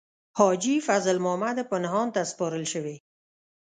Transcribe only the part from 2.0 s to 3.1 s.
ته سپارل شوې.